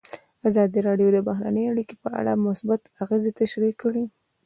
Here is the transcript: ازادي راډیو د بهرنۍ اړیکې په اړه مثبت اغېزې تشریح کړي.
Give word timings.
ازادي 0.49 0.79
راډیو 0.87 1.07
د 1.13 1.17
بهرنۍ 1.27 1.65
اړیکې 1.73 1.95
په 2.03 2.09
اړه 2.19 2.33
مثبت 2.47 2.81
اغېزې 3.03 3.31
تشریح 3.39 3.73
کړي. 3.81 4.05